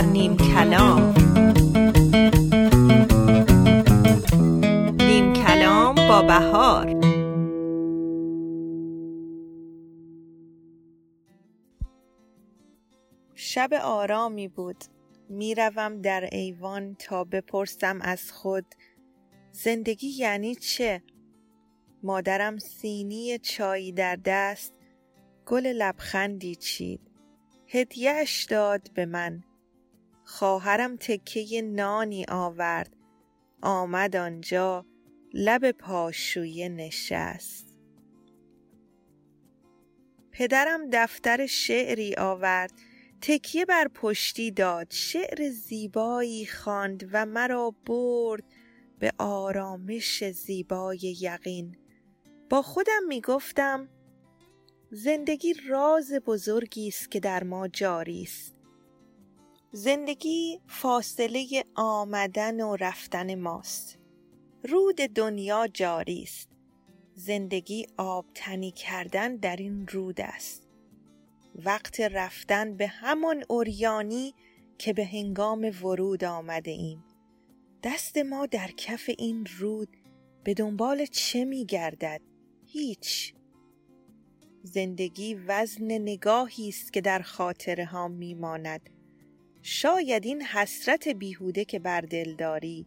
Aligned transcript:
در 0.00 0.06
نیم 0.06 0.36
کلام. 0.36 1.14
نیم 4.98 5.32
کلام 5.32 5.94
با 5.94 6.22
بهار. 6.22 7.00
شب 13.34 13.72
آرامی 13.82 14.48
بود. 14.48 14.76
می‌روم 15.28 16.00
در 16.00 16.28
ایوان 16.32 16.94
تا 16.94 17.24
بپرسم 17.24 17.98
از 18.02 18.32
خود 18.32 18.66
زندگی 19.52 20.08
یعنی 20.08 20.54
چه؟ 20.54 21.02
مادرم 22.02 22.58
سینی 22.58 23.38
چایی 23.38 23.92
در 23.92 24.16
دست 24.24 24.74
گل 25.46 25.66
لبخندی 25.66 26.54
چید. 26.54 27.00
هدیهش 27.68 28.44
داد 28.44 28.90
به 28.94 29.06
من. 29.06 29.44
خواهرم 30.30 30.96
تکه 30.96 31.62
نانی 31.62 32.24
آورد. 32.28 32.96
آمد 33.62 34.16
آنجا 34.16 34.86
لب 35.34 35.70
پاشویه 35.70 36.68
نشست. 36.68 37.76
پدرم 40.32 40.90
دفتر 40.92 41.46
شعری 41.46 42.14
آورد. 42.14 42.72
تکیه 43.20 43.64
بر 43.64 43.88
پشتی 43.88 44.50
داد. 44.50 44.86
شعر 44.90 45.48
زیبایی 45.48 46.46
خواند 46.46 47.08
و 47.12 47.26
مرا 47.26 47.74
برد 47.86 48.44
به 48.98 49.12
آرامش 49.18 50.24
زیبای 50.24 51.16
یقین. 51.20 51.76
با 52.50 52.62
خودم 52.62 53.02
می 53.08 53.20
گفتم 53.20 53.88
زندگی 54.90 55.54
راز 55.68 56.12
بزرگی 56.12 56.88
است 56.88 57.10
که 57.10 57.20
در 57.20 57.44
ما 57.44 57.68
جاری 57.68 58.22
است. 58.22 58.59
زندگی 59.72 60.60
فاصله 60.66 61.64
آمدن 61.74 62.60
و 62.60 62.76
رفتن 62.76 63.34
ماست. 63.34 63.98
رود 64.64 64.96
دنیا 64.96 65.66
جاری 65.66 66.22
است. 66.22 66.48
زندگی 67.14 67.86
آبتنی 67.96 68.70
کردن 68.70 69.36
در 69.36 69.56
این 69.56 69.86
رود 69.86 70.20
است. 70.20 70.68
وقت 71.54 72.00
رفتن 72.00 72.76
به 72.76 72.86
همان 72.86 73.44
اوریانی 73.48 74.34
که 74.78 74.92
به 74.92 75.04
هنگام 75.04 75.70
ورود 75.82 76.24
آمده 76.24 76.70
ایم. 76.70 77.04
دست 77.82 78.18
ما 78.18 78.46
در 78.46 78.70
کف 78.76 79.10
این 79.18 79.46
رود 79.58 79.96
به 80.44 80.54
دنبال 80.54 81.06
چه 81.06 81.44
می 81.44 81.66
گردد؟ 81.66 82.20
هیچ. 82.66 83.34
زندگی 84.62 85.34
وزن 85.34 85.84
نگاهی 85.84 86.68
است 86.68 86.92
که 86.92 87.00
در 87.00 87.22
خاطره 87.22 87.84
ها 87.84 88.08
می 88.08 88.34
ماند. 88.34 88.90
شاید 89.62 90.26
این 90.26 90.42
حسرت 90.42 91.08
بیهوده 91.08 91.64
که 91.64 91.78
بر 91.78 92.00
دل 92.00 92.34
داری 92.34 92.86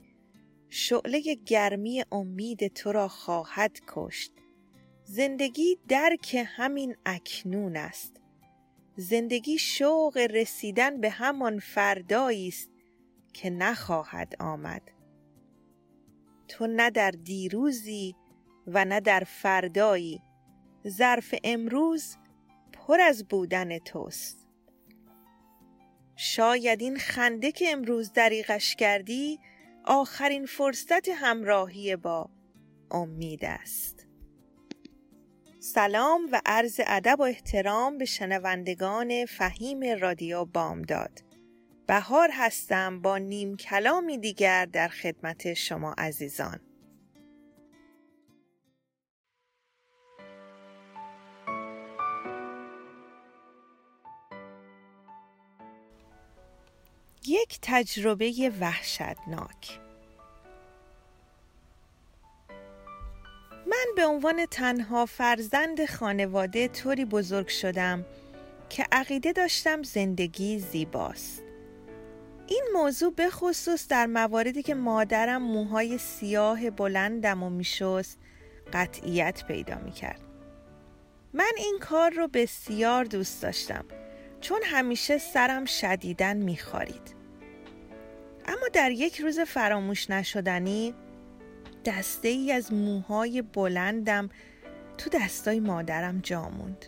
شعله 0.69 1.21
گرمی 1.45 2.03
امید 2.11 2.67
تو 2.67 2.91
را 2.91 3.07
خواهد 3.07 3.79
کشت. 3.87 4.31
زندگی 5.05 5.77
درک 5.87 6.45
همین 6.47 6.95
اکنون 7.05 7.77
است. 7.77 8.21
زندگی 8.95 9.57
شوق 9.57 10.17
رسیدن 10.17 11.01
به 11.01 11.09
همان 11.09 11.59
فردایی 11.59 12.47
است 12.47 12.69
که 13.33 13.49
نخواهد 13.49 14.35
آمد. 14.39 14.81
تو 16.47 16.67
نه 16.67 16.89
در 16.89 17.11
دیروزی 17.11 18.15
و 18.67 18.85
نه 18.85 18.99
در 18.99 19.23
فردایی. 19.27 20.21
ظرف 20.87 21.35
امروز 21.43 22.17
پر 22.73 23.01
از 23.01 23.27
بودن 23.27 23.79
توست. 23.79 24.42
شاید 26.15 26.81
این 26.81 26.97
خنده 26.97 27.51
که 27.51 27.71
امروز 27.71 28.13
دریغش 28.13 28.75
کردی 28.75 29.39
آخرین 29.85 30.45
فرصت 30.45 31.09
همراهی 31.09 31.95
با 31.95 32.29
امید 32.91 33.45
است. 33.45 34.07
سلام 35.59 36.21
و 36.31 36.41
عرض 36.45 36.79
ادب 36.87 37.19
و 37.19 37.23
احترام 37.23 37.97
به 37.97 38.05
شنوندگان 38.05 39.25
فهیم 39.25 39.83
رادیو 39.99 40.45
بامداد. 40.45 41.23
بهار 41.87 42.29
هستم 42.33 43.01
با 43.01 43.17
نیم 43.17 43.57
کلامی 43.57 44.17
دیگر 44.17 44.65
در 44.65 44.87
خدمت 44.87 45.53
شما 45.53 45.93
عزیزان. 45.97 46.59
یک 57.27 57.59
تجربه 57.61 58.51
وحشتناک. 58.61 59.79
من 63.67 63.85
به 63.95 64.05
عنوان 64.05 64.45
تنها 64.45 65.05
فرزند 65.05 65.85
خانواده 65.85 66.67
طوری 66.67 67.05
بزرگ 67.05 67.47
شدم 67.47 68.05
که 68.69 68.85
عقیده 68.91 69.31
داشتم 69.31 69.83
زندگی 69.83 70.59
زیباست. 70.59 71.43
این 72.47 72.63
موضوع 72.73 73.13
به 73.13 73.29
خصوص 73.29 73.87
در 73.87 74.05
مواردی 74.05 74.63
که 74.63 74.75
مادرم 74.75 75.41
موهای 75.41 75.97
سیاه 75.97 76.69
بلندم 76.69 77.43
و 77.43 77.49
میشست 77.49 78.19
قطعیت 78.73 79.43
پیدا 79.47 79.75
می‌کرد. 79.75 80.21
من 81.33 81.51
این 81.57 81.79
کار 81.81 82.11
رو 82.11 82.27
بسیار 82.27 83.05
دوست 83.05 83.41
داشتم. 83.41 83.85
چون 84.43 84.61
همیشه 84.65 85.17
سرم 85.17 85.65
شدیدن 85.65 86.37
میخارید 86.37 87.15
اما 88.45 88.67
در 88.73 88.91
یک 88.91 89.21
روز 89.21 89.39
فراموش 89.39 90.09
نشدنی 90.09 90.93
دسته 91.85 92.27
ای 92.27 92.51
از 92.51 92.73
موهای 92.73 93.41
بلندم 93.41 94.29
تو 94.97 95.09
دستای 95.09 95.59
مادرم 95.59 96.19
جا 96.19 96.49
موند. 96.49 96.85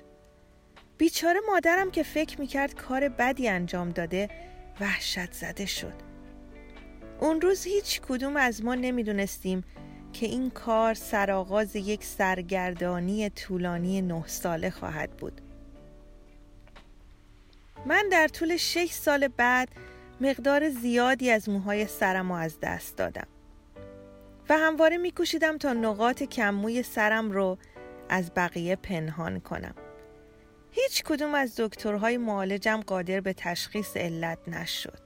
بیچاره 0.97 1.39
مادرم 1.47 1.91
که 1.91 2.03
فکر 2.03 2.39
می‌کرد 2.39 2.75
کار 2.75 3.09
بدی 3.09 3.47
انجام 3.47 3.89
داده 3.89 4.29
وحشت 4.79 5.31
زده 5.31 5.65
شد. 5.65 5.93
اون 7.19 7.41
روز 7.41 7.63
هیچ 7.63 8.01
کدوم 8.01 8.37
از 8.37 8.63
ما 8.63 8.75
نمی‌دونستیم 8.75 9.63
که 10.13 10.25
این 10.25 10.49
کار 10.49 10.93
سرآغاز 10.93 11.75
یک 11.75 12.03
سرگردانی 12.03 13.29
طولانی 13.29 14.01
نه 14.01 14.23
ساله 14.27 14.69
خواهد 14.69 15.11
بود. 15.11 15.41
من 17.85 18.09
در 18.11 18.27
طول 18.27 18.57
شش 18.57 18.91
سال 18.91 19.27
بعد 19.27 19.69
مقدار 20.21 20.69
زیادی 20.69 21.31
از 21.31 21.49
موهای 21.49 21.87
سرم 21.87 22.31
رو 22.31 22.37
از 22.37 22.59
دست 22.59 22.97
دادم 22.97 23.27
و 24.49 24.57
همواره 24.57 24.97
میکوشیدم 24.97 25.57
تا 25.57 25.73
نقاط 25.73 26.23
کموی 26.23 26.83
سرم 26.83 27.31
رو 27.31 27.57
از 28.09 28.31
بقیه 28.35 28.75
پنهان 28.75 29.39
کنم. 29.39 29.75
هیچ 30.71 31.03
کدوم 31.03 31.35
از 31.35 31.55
دکترهای 31.57 32.17
معالجم 32.17 32.81
قادر 32.87 33.19
به 33.19 33.33
تشخیص 33.33 33.97
علت 33.97 34.37
نشد. 34.47 34.99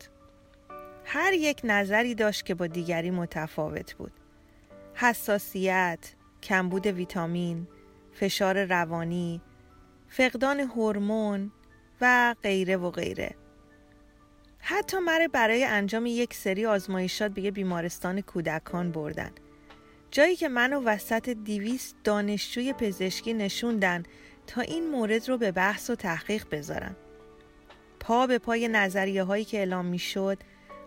هر 1.05 1.33
یک 1.33 1.61
نظری 1.63 2.15
داشت 2.15 2.45
که 2.45 2.55
با 2.55 2.67
دیگری 2.67 3.11
متفاوت 3.11 3.93
بود. 3.93 4.11
حساسیت، 4.93 5.99
کمبود 6.43 6.87
ویتامین، 6.87 7.67
فشار 8.13 8.65
روانی، 8.65 9.41
فقدان 10.07 10.59
هورمون 10.59 11.51
و 12.01 12.35
غیره 12.43 12.77
و 12.77 12.91
غیره. 12.91 13.35
حتی 14.59 14.97
مرا 14.99 15.27
برای 15.27 15.63
انجام 15.63 16.05
یک 16.05 16.33
سری 16.33 16.65
آزمایشات 16.65 17.31
به 17.31 17.51
بیمارستان 17.51 18.21
کودکان 18.21 18.91
بردن. 18.91 19.31
جایی 20.11 20.35
که 20.35 20.49
منو 20.49 20.81
وسط 20.83 21.29
دیویست 21.29 21.95
دانشجوی 22.03 22.73
پزشکی 22.73 23.33
نشوندن 23.33 24.03
تا 24.47 24.61
این 24.61 24.89
مورد 24.89 25.29
رو 25.29 25.37
به 25.37 25.51
بحث 25.51 25.89
و 25.89 25.95
تحقیق 25.95 26.45
بذارن 26.51 26.95
پا 27.99 28.27
به 28.27 28.37
پای 28.37 28.67
نظریه 28.67 29.23
هایی 29.23 29.45
که 29.45 29.57
اعلام 29.57 29.85
می 29.85 29.99
شد 29.99 30.37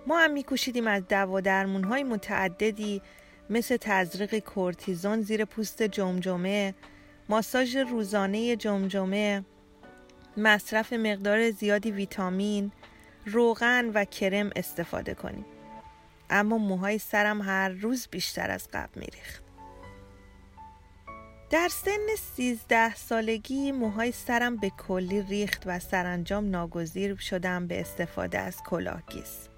ما 0.07 0.19
هم 0.19 0.31
میکوشیدیم 0.31 0.87
از 0.87 1.03
دوا 1.09 1.41
درمون 1.41 1.85
های 1.85 2.03
متعددی 2.03 3.03
مثل 3.51 3.77
تزریق 3.77 4.39
کورتیزون 4.39 5.23
زیر 5.23 5.45
پوست 5.45 5.83
جمجمه 5.83 6.75
ماساژ 7.29 7.77
روزانه 7.77 8.57
جمجمه 8.57 9.45
مصرف 10.37 10.93
مقدار 10.93 11.51
زیادی 11.51 11.91
ویتامین 11.91 12.73
روغن 13.27 13.91
و 13.95 14.05
کرم 14.05 14.51
استفاده 14.57 15.15
کنیم. 15.15 15.45
اما 16.31 16.59
موهای 16.59 16.99
سرم 16.99 17.43
هر 17.43 17.69
روز 17.69 18.09
بیشتر 18.11 18.51
از 18.51 18.69
قبل 18.73 19.01
میریخت. 19.01 19.43
در 21.51 21.69
سن 21.69 22.07
سیزده 22.37 22.95
سالگی 22.95 23.73
موهای 23.73 24.13
سرم 24.13 24.57
به 24.57 24.71
کلی 24.71 25.23
ریخت 25.23 25.63
و 25.67 25.79
سرانجام 25.79 26.51
ناگزیر 26.51 27.17
شدم 27.17 27.67
به 27.67 27.81
استفاده 27.81 28.39
از 28.39 28.57
کلاهگیس. 28.63 29.49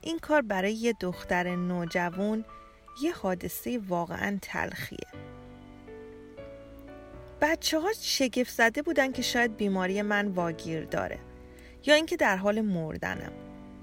این 0.00 0.18
کار 0.18 0.42
برای 0.42 0.74
یه 0.74 0.94
دختر 1.00 1.56
نوجوان 1.56 2.44
یه 3.02 3.12
حادثه 3.12 3.80
واقعا 3.88 4.38
تلخیه. 4.42 5.08
بچه 7.42 7.80
ها 7.80 7.92
شگفت 8.00 8.50
زده 8.50 8.82
بودن 8.82 9.12
که 9.12 9.22
شاید 9.22 9.56
بیماری 9.56 10.02
من 10.02 10.28
واگیر 10.28 10.84
داره 10.84 11.18
یا 11.86 11.94
اینکه 11.94 12.16
در 12.16 12.36
حال 12.36 12.60
مردنم. 12.60 13.32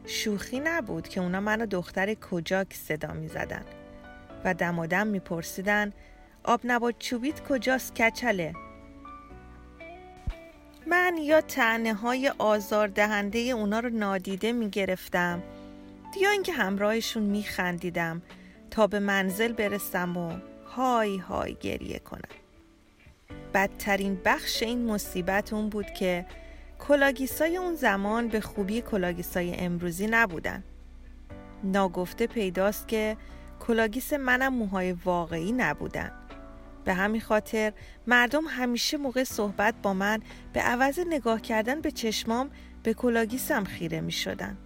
شوخی 0.06 0.60
نبود 0.60 1.08
که 1.08 1.22
اونا 1.22 1.40
منو 1.40 1.66
دختر 1.66 2.14
کجاک 2.14 2.74
صدا 2.74 3.14
می 3.14 3.28
زدن 3.28 3.66
و 4.46 4.54
دم 4.88 5.08
می 5.08 5.20
پرسیدن 5.20 5.94
آب 6.44 6.62
نبات 6.64 6.96
چوبیت 7.00 7.48
کجاست 7.48 7.96
کچله؟ 7.96 8.54
من 10.88 11.18
یا 11.22 11.42
تعنه 11.42 11.94
های 11.94 12.32
آزار 12.38 12.88
دهنده 12.88 13.40
اونا 13.40 13.80
رو 13.80 13.90
نادیده 13.90 14.52
می 14.52 14.70
گرفتم 14.70 15.44
یا 16.22 16.30
اینکه 16.30 16.54
همراهشون 16.54 17.24
می 17.24 17.44
خندیدم 17.44 18.22
تا 18.72 18.88
به 18.88 19.00
منزل 19.00 19.54
برسم 19.54 20.18
و 20.18 20.34
های 20.76 21.18
های 21.18 21.54
گریه 21.54 22.00
کنم. 22.00 22.49
بدترین 23.54 24.22
بخش 24.26 24.64
این 24.64 24.86
مصیبت 24.86 25.54
اون 25.54 25.70
بود 25.70 25.86
که 25.86 26.26
کلاه‌گیسای 26.80 27.58
اون 27.58 27.76
زمان 27.76 28.28
به 28.28 28.42
خوبی 28.42 28.82
کلاه‌گیسای 28.82 29.56
امروزی 29.56 30.08
نبودن 30.08 30.64
ناگفته 31.64 32.28
پیداست 32.28 32.88
که 32.88 33.18
کلاه‌گیس 33.60 34.14
منم 34.14 34.54
موهای 34.54 34.92
واقعی 34.92 35.52
نبودن 35.52 36.12
به 36.86 36.94
همین 36.94 37.22
خاطر 37.22 37.74
مردم 38.08 38.44
همیشه 38.48 38.98
موقع 38.98 39.24
صحبت 39.24 39.76
با 39.84 39.94
من 39.94 40.20
به 40.54 40.62
عوض 40.62 41.00
نگاه 41.10 41.42
کردن 41.42 41.82
به 41.82 41.92
چشمام 41.92 42.50
به 42.84 42.94
کلاه‌گیسم 42.94 43.64
خیره 43.64 44.02
می 44.02 44.12
شدن. 44.12 44.58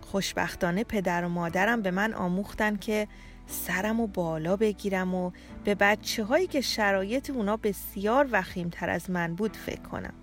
خوشبختانه 0.00 0.84
پدر 0.84 1.24
و 1.24 1.28
مادرم 1.28 1.82
به 1.82 1.90
من 1.90 2.14
آموختن 2.14 2.76
که 2.76 3.08
سرم 3.48 4.00
و 4.00 4.06
بالا 4.06 4.56
بگیرم 4.56 5.14
و 5.14 5.30
به 5.64 5.74
بچه 5.74 6.24
هایی 6.24 6.46
که 6.46 6.60
شرایط 6.60 7.30
اونا 7.30 7.56
بسیار 7.56 8.28
وخیمتر 8.32 8.90
از 8.90 9.10
من 9.10 9.34
بود 9.34 9.56
فکر 9.56 9.80
کنم. 9.80 10.14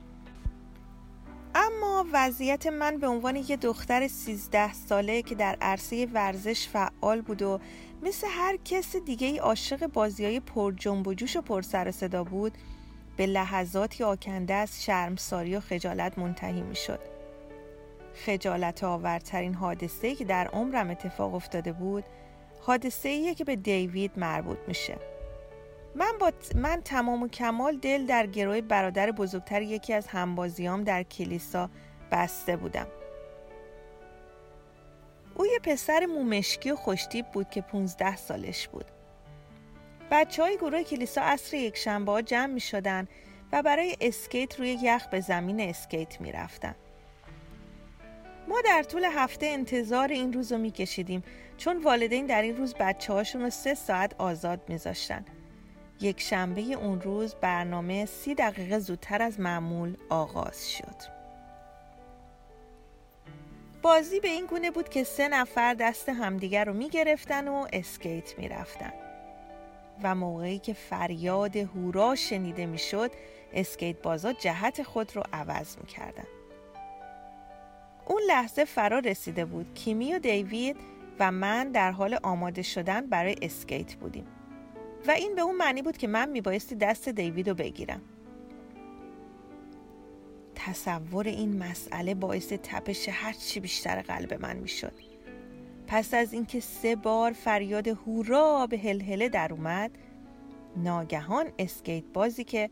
اما 1.55 2.05
وضعیت 2.13 2.67
من 2.67 2.97
به 2.97 3.07
عنوان 3.07 3.35
یه 3.35 3.57
دختر 3.57 4.07
سیزده 4.07 4.73
ساله 4.73 5.21
که 5.21 5.35
در 5.35 5.57
عرصه 5.61 6.05
ورزش 6.05 6.67
فعال 6.67 7.21
بود 7.21 7.41
و 7.41 7.59
مثل 8.03 8.27
هر 8.29 8.57
کس 8.65 8.95
دیگه 8.95 9.27
ای 9.27 9.37
عاشق 9.37 9.87
بازی 9.87 10.25
های 10.25 10.39
پر 10.39 10.71
جنب 10.71 11.07
و 11.07 11.13
جوش 11.13 11.35
و 11.35 11.41
پر 11.41 11.61
سر 11.61 11.91
صدا 11.91 12.23
بود 12.23 12.51
به 13.17 13.25
لحظاتی 13.25 14.03
آکنده 14.03 14.53
از 14.53 14.83
شرمساری 14.83 15.55
و 15.55 15.59
خجالت 15.59 16.17
منتهی 16.17 16.61
می 16.61 16.75
شد. 16.75 16.99
خجالت 18.25 18.83
آورترین 18.83 19.53
حادثه 19.53 20.15
که 20.15 20.25
در 20.25 20.47
عمرم 20.47 20.89
اتفاق 20.89 21.35
افتاده 21.35 21.73
بود 21.73 22.03
حادثه 22.65 23.09
ایه 23.09 23.35
که 23.35 23.43
به 23.43 23.55
دیوید 23.55 24.11
مربوط 24.19 24.57
میشه. 24.67 24.97
من, 25.95 26.11
با 26.19 26.31
من 26.55 26.81
تمام 26.81 27.23
و 27.23 27.27
کمال 27.27 27.77
دل 27.77 28.05
در 28.05 28.27
گروه 28.27 28.61
برادر 28.61 29.11
بزرگتر 29.11 29.61
یکی 29.61 29.93
از 29.93 30.07
همبازیام 30.07 30.83
در 30.83 31.03
کلیسا 31.03 31.69
بسته 32.11 32.57
بودم. 32.57 32.87
او 35.35 35.45
یه 35.45 35.59
پسر 35.63 36.05
مومشکی 36.05 36.71
و 36.71 36.75
خوشتیب 36.75 37.25
بود 37.25 37.49
که 37.49 37.61
15 37.61 38.15
سالش 38.15 38.67
بود. 38.67 38.85
بچه 40.11 40.43
های 40.43 40.57
گروه 40.57 40.83
کلیسا 40.83 41.21
عصر 41.21 41.57
یک 41.57 41.77
شنبه 41.77 42.11
ها 42.11 42.21
جمع 42.21 42.53
می 42.53 42.59
شدن 42.59 43.07
و 43.51 43.63
برای 43.63 43.95
اسکیت 44.01 44.59
روی 44.59 44.77
یخ 44.81 45.07
به 45.07 45.19
زمین 45.19 45.59
اسکیت 45.59 46.21
می 46.21 46.31
رفتن. 46.31 46.75
ما 48.47 48.61
در 48.61 48.83
طول 48.83 49.03
هفته 49.03 49.45
انتظار 49.45 50.07
این 50.07 50.33
روز 50.33 50.51
رو 50.51 50.57
می 50.57 50.71
کشیدیم 50.71 51.23
چون 51.57 51.83
والدین 51.83 52.25
در 52.25 52.41
این 52.41 52.57
روز 52.57 52.75
بچه 52.79 53.13
هاشون 53.13 53.41
رو 53.41 53.49
سه 53.49 53.73
ساعت 53.73 54.15
آزاد 54.17 54.61
می 54.67 54.77
ذاشتن. 54.77 55.25
یک 56.01 56.21
شنبه 56.21 56.61
اون 56.61 57.01
روز 57.01 57.35
برنامه 57.35 58.05
سی 58.05 58.35
دقیقه 58.35 58.79
زودتر 58.79 59.21
از 59.21 59.39
معمول 59.39 59.97
آغاز 60.09 60.71
شد. 60.71 61.15
بازی 63.81 64.19
به 64.19 64.27
این 64.27 64.45
گونه 64.45 64.71
بود 64.71 64.89
که 64.89 65.03
سه 65.03 65.27
نفر 65.27 65.73
دست 65.73 66.09
همدیگر 66.09 66.65
رو 66.65 66.73
می 66.73 66.89
گرفتن 66.89 67.47
و 67.47 67.67
اسکیت 67.73 68.39
می 68.39 68.49
رفتن. 68.49 68.93
و 70.03 70.15
موقعی 70.15 70.59
که 70.59 70.73
فریاد 70.73 71.55
هورا 71.55 72.15
شنیده 72.15 72.65
می 72.65 72.77
شد 72.77 73.11
اسکیت 73.53 74.01
بازا 74.01 74.33
جهت 74.33 74.83
خود 74.83 75.15
رو 75.15 75.23
عوض 75.33 75.77
می 75.77 75.85
کردن. 75.85 76.34
اون 78.05 78.21
لحظه 78.27 78.65
فرا 78.65 78.99
رسیده 78.99 79.45
بود. 79.45 79.73
کیمی 79.73 80.13
و 80.13 80.19
دیوید 80.19 80.77
و 81.19 81.31
من 81.31 81.71
در 81.71 81.91
حال 81.91 82.19
آماده 82.23 82.61
شدن 82.61 83.07
برای 83.07 83.35
اسکیت 83.41 83.95
بودیم. 83.95 84.27
و 85.07 85.11
این 85.11 85.35
به 85.35 85.41
اون 85.41 85.55
معنی 85.55 85.81
بود 85.81 85.97
که 85.97 86.07
من 86.07 86.29
میبایستی 86.29 86.75
دست 86.75 87.09
دیوید 87.09 87.49
رو 87.49 87.55
بگیرم. 87.55 88.01
تصور 90.55 91.27
این 91.27 91.63
مسئله 91.63 92.15
باعث 92.15 92.53
تپش 92.63 93.09
هرچی 93.09 93.59
بیشتر 93.59 94.01
قلب 94.01 94.33
من 94.33 94.55
می‌شد. 94.55 94.93
پس 95.87 96.13
از 96.13 96.33
اینکه 96.33 96.59
سه 96.59 96.95
بار 96.95 97.31
فریاد 97.31 97.87
هورا 97.87 98.67
به 98.67 98.77
هلهله 98.77 99.29
در 99.29 99.53
اومد 99.53 99.91
ناگهان 100.77 101.45
اسکیت 101.59 102.03
بازی 102.13 102.43
که 102.43 102.69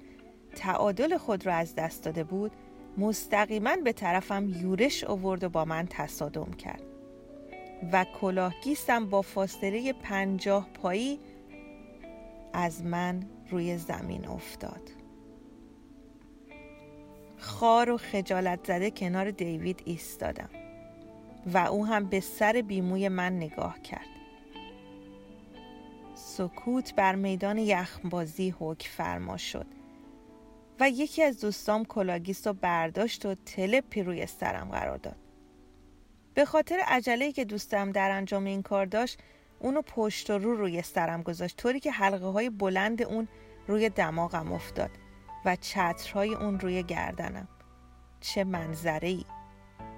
تعادل 0.55 1.17
خود 1.17 1.45
را 1.45 1.53
از 1.53 1.75
دست 1.75 2.03
داده 2.03 2.23
بود 2.23 2.51
مستقیما 2.97 3.75
به 3.75 3.93
طرفم 3.93 4.49
یورش 4.49 5.03
آورد 5.03 5.43
و 5.43 5.49
با 5.49 5.65
من 5.65 5.87
تصادم 5.89 6.51
کرد. 6.51 6.83
و 7.91 8.05
کلاهگیستم 8.21 9.05
با 9.09 9.21
فاصله 9.21 9.93
پنجاه 9.93 10.69
پایی 10.73 11.19
از 12.53 12.83
من 12.83 13.23
روی 13.49 13.77
زمین 13.77 14.27
افتاد. 14.27 14.89
خار 17.37 17.89
و 17.89 17.97
خجالت 17.97 18.67
زده 18.67 18.91
کنار 18.91 19.31
دیوید 19.31 19.81
ایستادم 19.85 20.49
و 21.53 21.57
او 21.57 21.85
هم 21.85 22.05
به 22.05 22.19
سر 22.19 22.63
بیموی 22.67 23.09
من 23.09 23.37
نگاه 23.37 23.81
کرد. 23.81 24.07
سکوت 26.15 26.95
بر 26.95 27.15
میدان 27.15 27.57
یخبازی 27.57 28.55
حک 28.59 28.89
فرما 28.97 29.37
شد. 29.37 29.65
و 30.79 30.89
یکی 30.89 31.23
از 31.23 31.41
دوستام 31.41 31.85
کلاگیست 31.85 32.47
رو 32.47 32.53
برداشت 32.53 33.25
و 33.25 33.35
تلپی 33.35 34.03
روی 34.03 34.25
سرم 34.25 34.69
قرار 34.69 34.97
داد. 34.97 35.15
به 36.33 36.45
خاطر 36.45 36.79
عجله 36.87 37.31
که 37.31 37.45
دوستم 37.45 37.91
در 37.91 38.11
انجام 38.11 38.45
این 38.45 38.61
کار 38.61 38.85
داشت 38.85 39.19
اونو 39.59 39.81
پشت 39.81 40.29
و 40.29 40.37
رو 40.37 40.55
روی 40.55 40.81
سرم 40.81 41.23
گذاشت 41.23 41.57
طوری 41.57 41.79
که 41.79 41.91
حلقه 41.91 42.25
های 42.25 42.49
بلند 42.49 43.01
اون 43.01 43.27
روی 43.67 43.89
دماغم 43.89 44.53
افتاد 44.53 44.89
و 45.45 45.55
چترهای 45.55 46.35
اون 46.35 46.59
روی 46.59 46.83
گردنم. 46.83 47.47
چه 48.19 48.43
منظره 48.43 49.07
ای 49.07 49.25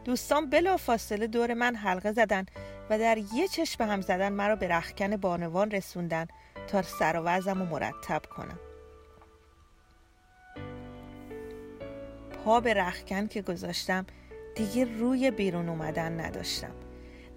دوستان 0.04 0.50
بلا 0.50 0.78
فاصله 0.78 1.28
دور 1.28 1.54
من 1.54 1.76
حلقه 1.76 2.12
زدن 2.12 2.46
و 2.90 3.00
در 3.00 3.18
یه 3.18 3.48
چشم 3.48 3.84
هم 3.84 4.02
زدن 4.02 4.34
مرا 4.34 4.56
به 4.56 4.68
رخکن 4.68 5.18
بانوان 5.18 5.72
رسوندن 5.72 6.28
تا 6.68 6.82
سر 6.82 7.42
و 7.46 7.56
مرتب 7.56 8.22
کنم. 8.26 8.60
پا 12.46 12.60
به 12.60 12.74
رخکن 12.74 13.28
که 13.28 13.42
گذاشتم 13.42 14.06
دیگه 14.56 14.86
روی 15.00 15.32
بیرون 15.32 15.70
اومدن 15.70 16.20
نداشتم. 16.20 16.72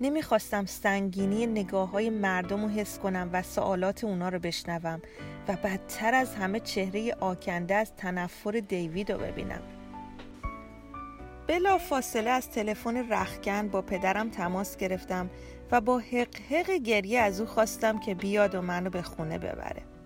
نمی‌خواستم 0.00 0.66
سنگینی 0.66 1.46
نگاه 1.46 1.90
های 1.90 2.10
مردم 2.10 2.62
رو 2.62 2.68
حس 2.68 2.98
کنم 2.98 3.30
و 3.32 3.42
سوالات 3.42 4.04
اونا 4.04 4.28
رو 4.28 4.38
بشنوم 4.38 5.02
و 5.48 5.56
بدتر 5.56 6.14
از 6.14 6.34
همه 6.34 6.60
چهره 6.60 7.14
آکنده 7.20 7.74
از 7.74 7.92
تنفر 7.96 8.50
دیوید 8.68 9.12
رو 9.12 9.18
ببینم. 9.18 9.62
بلا 11.46 11.78
فاصله 11.78 12.30
از 12.30 12.50
تلفن 12.50 13.12
رخکن 13.12 13.68
با 13.68 13.82
پدرم 13.82 14.30
تماس 14.30 14.76
گرفتم 14.76 15.30
و 15.72 15.80
با 15.80 15.98
حق 16.50 16.70
گریه 16.70 17.20
از 17.20 17.40
او 17.40 17.46
خواستم 17.46 17.98
که 17.98 18.14
بیاد 18.14 18.54
و 18.54 18.62
منو 18.62 18.90
به 18.90 19.02
خونه 19.02 19.38
ببره. 19.38 19.97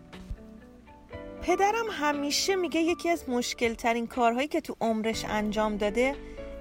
پدرم 1.42 1.86
همیشه 1.90 2.56
میگه 2.56 2.80
یکی 2.80 3.08
از 3.08 3.28
مشکل 3.28 3.74
ترین 3.74 4.06
کارهایی 4.06 4.48
که 4.48 4.60
تو 4.60 4.76
عمرش 4.80 5.24
انجام 5.24 5.76
داده 5.76 6.16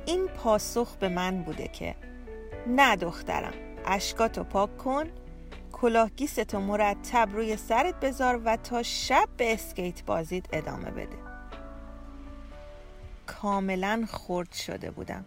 این 0.05 0.27
پاسخ 0.27 0.95
به 0.95 1.09
من 1.09 1.43
بوده 1.43 1.67
که 1.67 1.95
نه 2.67 2.95
دخترم 2.95 3.53
اشکاتو 3.85 4.43
پاک 4.43 4.77
کن 4.77 5.05
کلاهگیستو 5.71 6.59
مرتب 6.59 7.29
روی 7.33 7.57
سرت 7.57 7.99
بذار 7.99 8.41
و 8.45 8.57
تا 8.57 8.83
شب 8.83 9.29
به 9.37 9.53
اسکیت 9.53 10.05
بازید 10.05 10.49
ادامه 10.53 10.91
بده. 10.91 11.17
کاملا 13.27 14.03
خرد 14.11 14.53
شده 14.53 14.91
بودم. 14.91 15.25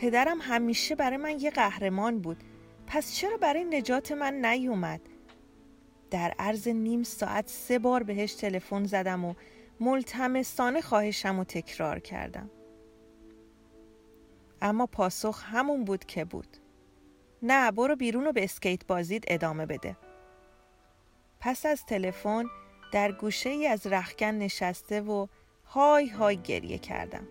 پدرم 0.00 0.38
همیشه 0.40 0.94
برای 0.94 1.16
من 1.16 1.40
یه 1.40 1.50
قهرمان 1.50 2.18
بود. 2.18 2.36
پس 2.86 3.14
چرا 3.14 3.36
برای 3.36 3.64
نجات 3.64 4.12
من 4.12 4.34
نیومد؟ 4.34 5.00
در 6.10 6.34
عرض 6.38 6.68
نیم 6.68 7.02
ساعت 7.02 7.48
سه 7.48 7.78
بار 7.78 8.02
بهش 8.02 8.34
تلفن 8.34 8.84
زدم 8.84 9.24
و 9.24 9.34
ملتمسانه 9.80 10.80
خواهشم 10.80 11.38
و 11.38 11.44
تکرار 11.44 11.98
کردم. 11.98 12.50
اما 14.62 14.86
پاسخ 14.86 15.44
همون 15.44 15.84
بود 15.84 16.04
که 16.04 16.24
بود. 16.24 16.56
نه 17.42 17.70
برو 17.70 17.96
بیرون 17.96 18.26
و 18.26 18.32
به 18.32 18.44
اسکیت 18.44 18.86
بازید 18.86 19.24
ادامه 19.28 19.66
بده. 19.66 19.96
پس 21.40 21.66
از 21.66 21.86
تلفن 21.86 22.44
در 22.92 23.12
گوشه 23.12 23.50
ای 23.50 23.66
از 23.66 23.86
رخکن 23.86 24.26
نشسته 24.26 25.00
و 25.00 25.26
های 25.66 26.08
های 26.08 26.36
گریه 26.36 26.78
کردم 26.78 27.26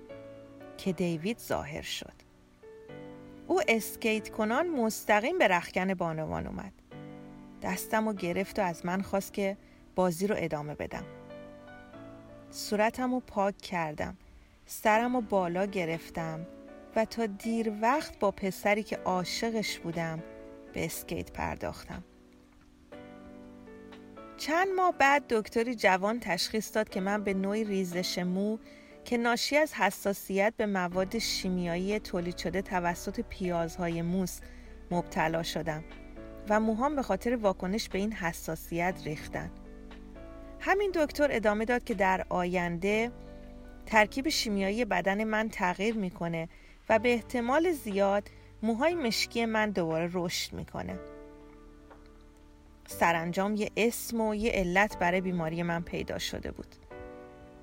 که 0.77 0.93
دیوید 0.93 1.39
ظاهر 1.39 1.81
شد. 1.81 2.13
او 3.47 3.61
اسکیت 3.67 4.29
کنان 4.29 4.67
مستقیم 4.67 5.37
به 5.37 5.47
رخکن 5.47 5.93
بانوان 5.93 6.47
اومد. 6.47 6.73
دستم 7.61 8.07
و 8.07 8.13
گرفت 8.13 8.59
و 8.59 8.61
از 8.61 8.85
من 8.85 9.01
خواست 9.01 9.33
که 9.33 9.57
بازی 9.95 10.27
رو 10.27 10.35
ادامه 10.37 10.75
بدم. 10.75 11.03
صورتم 12.49 13.13
رو 13.13 13.19
پاک 13.19 13.57
کردم. 13.57 14.17
سرم 14.65 15.15
رو 15.15 15.21
بالا 15.21 15.65
گرفتم 15.65 16.47
و 16.95 17.05
تا 17.05 17.25
دیر 17.25 17.73
وقت 17.81 18.19
با 18.19 18.31
پسری 18.31 18.83
که 18.83 18.97
عاشقش 18.97 19.79
بودم 19.79 20.23
به 20.73 20.85
اسکیت 20.85 21.31
پرداختم. 21.31 22.03
چند 24.37 24.67
ماه 24.75 24.91
بعد 24.91 25.23
دکتری 25.29 25.75
جوان 25.75 26.19
تشخیص 26.19 26.75
داد 26.75 26.89
که 26.89 27.01
من 27.01 27.23
به 27.23 27.33
نوعی 27.33 27.63
ریزش 27.63 28.19
مو 28.19 28.57
که 29.05 29.17
ناشی 29.17 29.57
از 29.57 29.73
حساسیت 29.73 30.53
به 30.57 30.65
مواد 30.65 31.17
شیمیایی 31.17 31.99
تولید 31.99 32.37
شده 32.37 32.61
توسط 32.61 33.19
پیازهای 33.29 34.01
موس 34.01 34.39
مبتلا 34.91 35.43
شدم. 35.43 35.83
و 36.49 36.59
موهام 36.59 36.95
به 36.95 37.03
خاطر 37.03 37.35
واکنش 37.35 37.89
به 37.89 37.99
این 37.99 38.13
حساسیت 38.13 39.01
ریختن. 39.05 39.51
همین 40.59 40.91
دکتر 40.95 41.27
ادامه 41.31 41.65
داد 41.65 41.83
که 41.83 41.93
در 41.93 42.25
آینده 42.29 43.11
ترکیب 43.85 44.29
شیمیایی 44.29 44.85
بدن 44.85 45.23
من 45.23 45.49
تغییر 45.49 45.95
می‌کنه 45.95 46.49
و 46.89 46.99
به 46.99 47.13
احتمال 47.13 47.71
زیاد 47.71 48.29
موهای 48.63 48.95
مشکی 48.95 49.45
من 49.45 49.69
دوباره 49.69 50.09
رشد 50.13 50.53
می‌کنه. 50.53 50.99
سرانجام 52.87 53.55
یه 53.55 53.71
اسم 53.77 54.21
و 54.21 54.35
یه 54.35 54.51
علت 54.51 54.99
برای 54.99 55.21
بیماری 55.21 55.63
من 55.63 55.81
پیدا 55.81 56.17
شده 56.17 56.51
بود. 56.51 56.75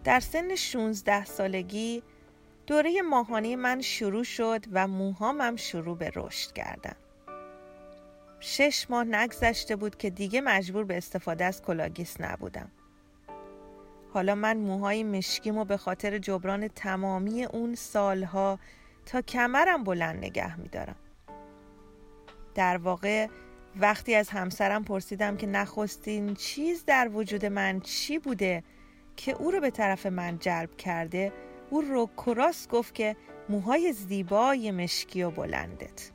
در 0.04 0.20
سن 0.20 0.54
16 0.54 1.24
سالگی 1.24 2.02
دوره 2.66 3.02
ماهانه 3.02 3.56
من 3.56 3.80
شروع 3.80 4.24
شد 4.24 4.64
و 4.72 4.88
موهامم 4.88 5.56
شروع 5.56 5.98
به 5.98 6.12
رشد 6.14 6.52
کردن. 6.52 6.96
شش 8.46 8.86
ماه 8.90 9.04
نگذشته 9.04 9.76
بود 9.76 9.96
که 9.96 10.10
دیگه 10.10 10.40
مجبور 10.40 10.84
به 10.84 10.96
استفاده 10.96 11.44
از 11.44 11.62
کلاگیس 11.62 12.20
نبودم. 12.20 12.70
حالا 14.12 14.34
من 14.34 14.56
موهای 14.56 15.02
مشکیمو 15.02 15.64
به 15.64 15.76
خاطر 15.76 16.18
جبران 16.18 16.68
تمامی 16.68 17.44
اون 17.44 17.74
سالها 17.74 18.58
تا 19.06 19.20
کمرم 19.22 19.84
بلند 19.84 20.24
نگه 20.24 20.60
میدارم. 20.60 20.96
در 22.54 22.76
واقع 22.76 23.28
وقتی 23.76 24.14
از 24.14 24.28
همسرم 24.28 24.84
پرسیدم 24.84 25.36
که 25.36 25.46
نخستین 25.46 26.34
چیز 26.34 26.84
در 26.84 27.10
وجود 27.12 27.46
من 27.46 27.80
چی 27.80 28.18
بوده 28.18 28.64
که 29.16 29.32
او 29.32 29.50
رو 29.50 29.60
به 29.60 29.70
طرف 29.70 30.06
من 30.06 30.38
جلب 30.38 30.76
کرده 30.76 31.32
او 31.70 31.80
رو 31.80 32.10
کراس 32.16 32.68
گفت 32.68 32.94
که 32.94 33.16
موهای 33.48 33.92
زیبای 33.92 34.70
مشکی 34.70 35.22
و 35.22 35.30
بلندت 35.30 36.13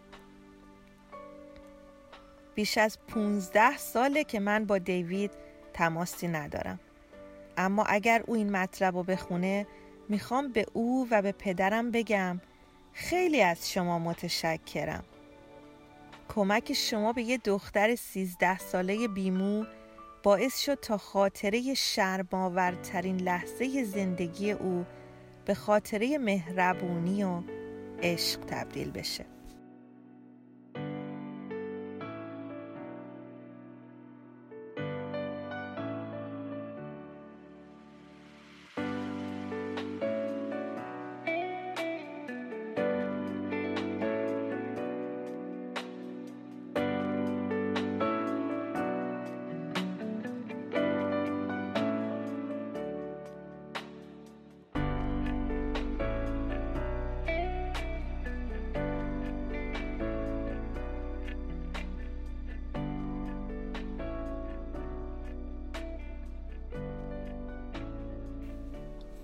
بیش 2.60 2.78
از 2.78 2.98
15 3.08 3.78
ساله 3.78 4.24
که 4.24 4.40
من 4.40 4.66
با 4.66 4.78
دیوید 4.78 5.32
تماسی 5.74 6.28
ندارم. 6.28 6.80
اما 7.58 7.84
اگر 7.84 8.24
او 8.28 8.36
این 8.36 8.52
مطلب 8.52 8.98
رو 8.98 9.04
بخونه 9.04 9.68
می‌خوام 10.10 10.52
به 10.52 10.66
او 10.74 11.08
و 11.12 11.22
به 11.22 11.32
پدرم 11.32 11.92
بگم 11.92 12.42
خیلی 12.94 13.42
از 13.42 13.72
شما 13.72 14.00
متشکرم. 14.00 15.04
کمک 16.30 16.74
شما 16.74 17.14
به 17.14 17.22
یه 17.22 17.38
دختر 17.38 17.96
13 17.96 18.58
ساله 18.58 19.08
بیمو 19.08 19.66
باعث 20.24 20.60
شد 20.60 20.80
تا 20.80 20.98
خاطره 20.98 21.74
شرماورترین 21.74 23.18
لحظه 23.18 23.84
زندگی 23.84 24.52
او 24.52 24.86
به 25.46 25.54
خاطره 25.54 26.18
مهربونی 26.18 27.24
و 27.24 27.42
عشق 28.04 28.40
تبدیل 28.40 28.92
بشه. 28.92 29.39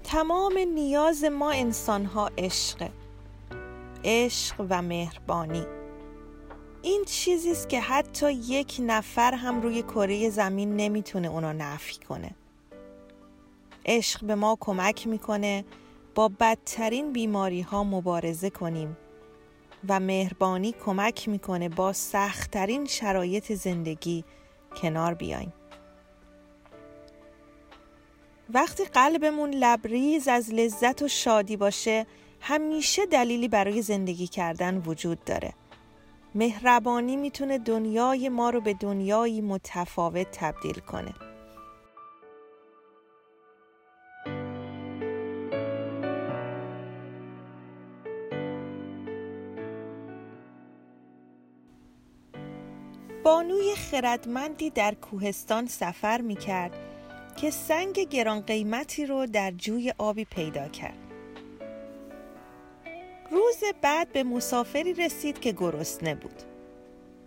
تمام 0.05 0.57
نیاز 0.57 1.23
ما 1.23 1.51
انسان 1.51 2.05
ها 2.05 2.29
عشقه 2.37 2.91
عشق 4.03 4.65
و 4.69 4.81
مهربانی. 4.81 5.65
این 6.81 7.03
چیزی 7.05 7.51
است 7.51 7.69
که 7.69 7.79
حتی 7.81 8.31
یک 8.31 8.77
نفر 8.79 9.33
هم 9.33 9.61
روی 9.61 9.81
کره 9.81 10.29
زمین 10.29 10.75
نمی‌تونه 10.75 11.27
اونو 11.27 11.53
نفی 11.53 11.95
کنه. 12.09 12.35
عشق 13.85 14.25
به 14.25 14.35
ما 14.35 14.57
کمک 14.59 15.07
می‌کنه 15.07 15.65
با 16.15 16.31
بدترین 16.39 17.13
بیماری 17.13 17.61
ها 17.61 17.83
مبارزه 17.83 18.49
کنیم 18.49 18.97
و 19.89 19.99
مهربانی 19.99 20.71
کمک 20.85 21.29
می‌کنه 21.29 21.69
با 21.69 21.93
سختترین 21.93 22.85
شرایط 22.85 23.53
زندگی 23.53 24.23
کنار 24.81 25.13
بیایم 25.13 25.53
وقتی 28.53 28.85
قلبمون 28.85 29.49
لبریز 29.49 30.27
از 30.27 30.53
لذت 30.53 31.01
و 31.01 31.07
شادی 31.07 31.57
باشه 31.57 32.05
همیشه 32.41 33.05
دلیلی 33.05 33.47
برای 33.47 33.81
زندگی 33.81 34.27
کردن 34.27 34.77
وجود 34.77 35.23
داره. 35.23 35.53
مهربانی 36.35 37.15
می‌تونه 37.15 37.57
دنیای 37.57 38.29
ما 38.29 38.49
رو 38.49 38.61
به 38.61 38.73
دنیایی 38.73 39.41
متفاوت 39.41 40.27
تبدیل 40.31 40.79
کنه. 40.79 41.13
بانوی 53.23 53.75
خردمندی 53.75 54.69
در 54.69 54.93
کوهستان 54.93 55.67
سفر 55.67 56.21
می‌کرد. 56.21 56.84
که 57.35 57.51
سنگ 57.51 57.99
گران 57.99 58.39
قیمتی 58.39 59.05
رو 59.05 59.25
در 59.25 59.51
جوی 59.51 59.93
آبی 59.97 60.25
پیدا 60.25 60.67
کرد. 60.67 60.97
روز 63.31 63.63
بعد 63.81 64.11
به 64.11 64.23
مسافری 64.23 64.93
رسید 64.93 65.39
که 65.39 65.51
گرسنه 65.51 66.15
بود. 66.15 66.41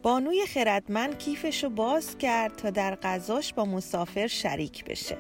بانوی 0.03 0.47
خردمند 0.47 1.19
کیفش 1.19 1.65
رو 1.65 1.71
باز 1.71 2.19
کرد 2.19 2.57
تا 2.57 2.71
در 2.71 2.95
غذاش 2.95 3.55
با 3.55 3.65
مسافر 3.65 4.27
شریک 4.27 4.85
بشه. 4.85 5.17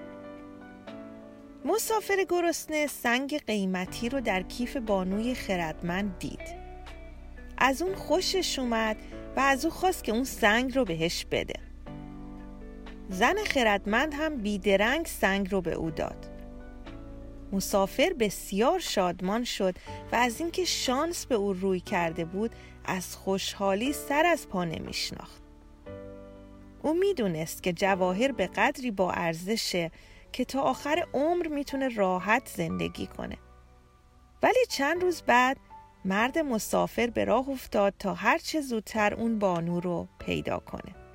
مسافر 1.64 2.25
گرسنه 2.28 2.87
سنگ 2.87 3.42
قیمتی 3.47 4.09
رو 4.09 4.21
در 4.21 4.42
کیف 4.42 4.76
بانوی 4.76 5.35
خردمند 5.35 6.18
دید. 6.18 6.59
از 7.59 7.83
اون 7.83 7.95
خوشش 7.95 8.59
اومد 8.59 8.97
و 9.37 9.40
از 9.40 9.64
او 9.64 9.71
خواست 9.71 10.04
که 10.04 10.12
اون 10.12 10.25
سنگ 10.25 10.76
رو 10.76 10.85
بهش 10.85 11.26
بده. 11.30 11.68
زن 13.09 13.45
خردمند 13.45 14.15
هم 14.15 14.37
بیدرنگ 14.37 15.07
سنگ 15.07 15.53
رو 15.53 15.61
به 15.61 15.73
او 15.73 15.91
داد. 15.91 16.31
مسافر 17.53 18.12
بسیار 18.19 18.79
شادمان 18.79 19.45
شد 19.45 19.75
و 20.12 20.17
از 20.17 20.41
اینکه 20.41 20.65
شانس 20.65 21.27
به 21.27 21.35
او 21.35 21.53
روی 21.53 21.81
کرده 21.81 22.25
بود 22.25 22.55
از 22.85 23.17
خوشحالی 23.17 23.93
سر 23.93 24.27
از 24.27 24.49
پا 24.49 24.65
نمیشناخت. 24.65 25.43
او 26.83 26.95
می‌دونست 26.95 27.62
که 27.62 27.73
جواهر 27.73 28.33
به 28.33 28.47
قدری 28.47 28.91
با 28.91 29.12
ارزشه 29.12 29.91
که 30.33 30.45
تا 30.45 30.61
آخر 30.61 31.07
عمر 31.15 31.49
می‌تونه 31.49 31.88
راحت 31.88 32.49
زندگی 32.57 33.07
کنه. 33.07 33.37
ولی 34.43 34.67
چند 34.69 35.03
روز 35.03 35.23
بعد 35.23 35.57
مرد 36.05 36.38
مسافر 36.38 37.07
به 37.07 37.25
راه 37.25 37.49
افتاد 37.49 37.95
تا 37.99 38.15
هرچه 38.15 38.61
زودتر 38.61 39.15
اون 39.15 39.38
بانو 39.38 39.81
رو 39.81 40.09
پیدا 40.19 40.59
کنه. 40.59 41.08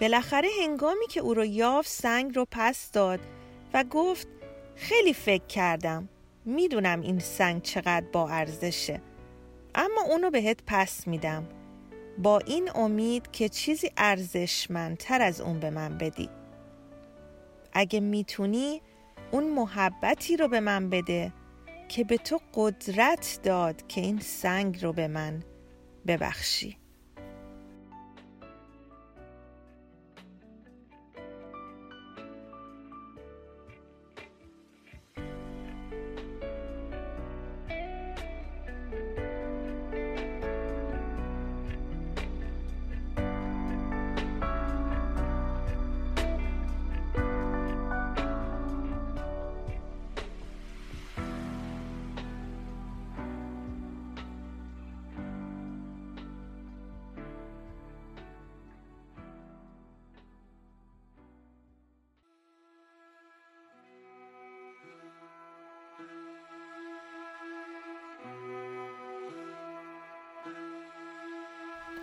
بالاخره 0.00 0.48
هنگامی 0.62 1.06
که 1.06 1.20
او 1.20 1.34
رو 1.34 1.44
یافت 1.44 1.88
سنگ 1.88 2.36
رو 2.36 2.46
پس 2.50 2.90
داد 2.90 3.20
و 3.74 3.84
گفت 3.84 4.28
خیلی 4.76 5.12
فکر 5.12 5.46
کردم. 5.46 6.08
می‌دونم 6.44 7.00
این 7.00 7.18
سنگ 7.18 7.62
چقدر 7.62 8.06
با 8.12 8.28
ارزشه. 8.28 9.02
اما 9.74 10.02
اونو 10.02 10.30
بهت 10.30 10.58
پس 10.66 11.06
میدم. 11.06 11.48
با 12.18 12.38
این 12.38 12.70
امید 12.74 13.30
که 13.30 13.48
چیزی 13.48 13.90
ارزشمندتر 13.96 15.22
از 15.22 15.40
اون 15.40 15.60
به 15.60 15.70
من 15.70 15.98
بدی. 15.98 16.30
اگه 17.72 18.00
می‌تونی 18.00 18.82
اون 19.30 19.44
محبتی 19.44 20.36
رو 20.36 20.48
به 20.48 20.60
من 20.60 20.90
بده 20.90 21.32
که 21.88 22.04
به 22.04 22.16
تو 22.16 22.40
قدرت 22.54 23.40
داد 23.42 23.86
که 23.86 24.00
این 24.00 24.20
سنگ 24.20 24.84
رو 24.84 24.92
به 24.92 25.08
من 25.08 25.42
ببخشی. 26.06 26.79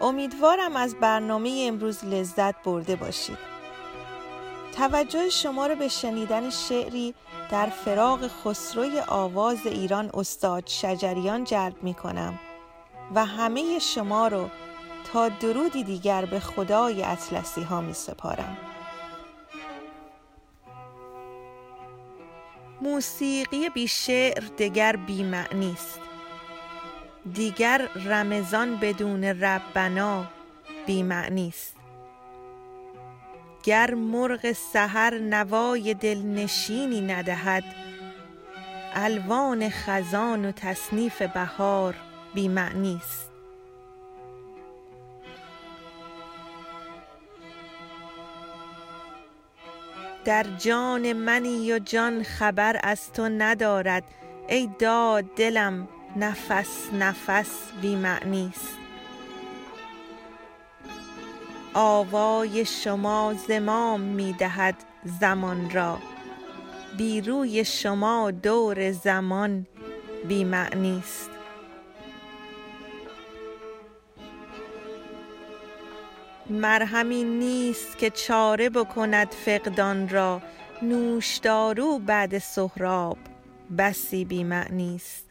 امیدوارم 0.01 0.75
از 0.75 0.95
برنامه 0.95 1.65
امروز 1.67 2.05
لذت 2.05 2.63
برده 2.63 2.95
باشید. 2.95 3.37
توجه 4.77 5.29
شما 5.29 5.67
را 5.67 5.75
به 5.75 5.87
شنیدن 5.87 6.49
شعری 6.49 7.13
در 7.51 7.65
فراغ 7.65 8.27
خسروی 8.27 8.99
آواز 9.07 9.67
ایران 9.67 10.11
استاد 10.13 10.67
شجریان 10.67 11.43
جلب 11.43 11.83
می 11.83 11.93
کنم 11.93 12.39
و 13.15 13.25
همه 13.25 13.79
شما 13.79 14.27
رو 14.27 14.49
تا 15.13 15.29
درودی 15.29 15.83
دیگر 15.83 16.25
به 16.25 16.39
خدای 16.39 17.03
اطلسی 17.03 17.61
ها 17.61 17.81
می 17.81 17.93
سپارم 17.93 18.57
موسیقی 22.81 23.69
بی 23.69 23.87
شعر 23.87 24.43
دگر 24.57 24.95
بی 24.95 25.23
معنی 25.23 25.71
است. 25.73 26.06
دیگر 27.33 27.89
رمضان 28.05 28.77
بدون 28.77 29.23
ربنا 29.23 30.25
بی 30.85 31.03
معنی 31.03 31.47
است. 31.47 31.75
گر 33.63 33.93
مرغ 33.93 34.51
سحر 34.51 35.17
نوای 35.17 35.93
دلنشینی 35.93 37.01
ندهد 37.01 37.63
الوان 38.93 39.69
خزان 39.69 40.45
و 40.45 40.51
تصنیف 40.51 41.21
بهار 41.21 41.95
بی 42.33 42.47
معنی 42.47 43.01
است. 43.03 43.31
در 50.25 50.43
جان 50.43 51.13
منی 51.13 51.73
و 51.73 51.79
جان 51.79 52.23
خبر 52.23 52.79
از 52.83 53.13
تو 53.13 53.29
ندارد 53.29 54.03
ای 54.47 54.69
داد 54.79 55.25
دلم 55.35 55.87
نفس 56.19 56.93
نفس 56.93 57.71
بی 57.81 57.95
معنی 57.95 58.51
است. 58.55 58.77
آوای 61.73 62.65
شما 62.65 63.33
زمام 63.47 64.01
می 64.01 64.33
دهد 64.33 64.75
زمان 65.19 65.69
را. 65.69 65.99
بی 66.97 67.21
روی 67.21 67.65
شما 67.65 68.31
دور 68.31 68.91
زمان 68.91 69.67
بی 70.27 70.43
معنی 70.43 70.99
است. 70.99 71.29
مرهمی 76.49 77.23
نیست 77.23 77.97
که 77.97 78.09
چاره 78.09 78.69
بکند 78.69 79.31
فقدان 79.31 80.09
را. 80.09 80.41
نوشدارو 80.81 81.99
بعد 81.99 82.37
سهراب 82.37 83.17
بسی 83.77 84.25
بی 84.25 84.43
معنی 84.43 84.95
است. 84.95 85.26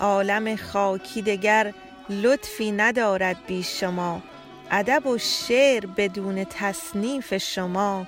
عالم 0.00 0.56
خاکی 0.56 1.22
دگر 1.22 1.74
لطفی 2.10 2.72
ندارد 2.72 3.36
بی 3.46 3.62
شما. 3.62 4.22
ادب 4.70 5.06
و 5.06 5.18
شعر 5.18 5.86
بدون 5.86 6.44
تصنیف 6.44 7.36
شما 7.36 8.06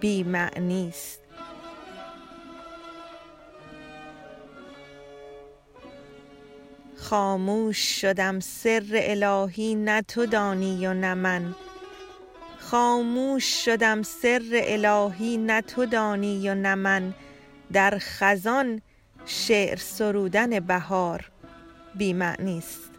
بی 0.00 0.22
معنی 0.22 0.88
است. 0.88 1.20
خاموش 6.96 8.00
شدم 8.00 8.40
سر 8.40 8.84
الهی 8.92 9.74
نه 9.74 10.02
تو 10.02 10.26
دانی 10.26 10.86
و 10.86 10.94
نه 10.94 11.14
من. 11.14 11.54
خاموش 12.58 13.64
شدم 13.64 14.02
سر 14.02 14.42
الهی 14.52 15.36
نه 15.36 15.60
تو 15.60 15.86
دانی 15.86 16.50
و 16.50 16.54
نه 16.54 16.74
من. 16.74 17.14
در 17.72 17.98
خزان 18.00 18.82
شعر 19.26 19.76
سرودن 19.76 20.60
بهار 20.60 21.30
بی 21.94 22.12
معنی 22.12 22.58
است. 22.58 22.95